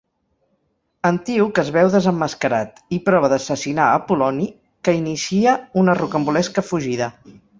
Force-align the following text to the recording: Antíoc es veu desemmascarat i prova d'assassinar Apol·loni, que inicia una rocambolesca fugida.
Antíoc 1.09 1.59
es 1.63 1.67
veu 1.75 1.91
desemmascarat 1.95 2.81
i 2.97 2.99
prova 3.11 3.29
d'assassinar 3.35 3.91
Apol·loni, 3.99 4.49
que 4.89 4.97
inicia 5.01 5.57
una 5.83 5.97
rocambolesca 6.03 6.65
fugida. 6.73 7.15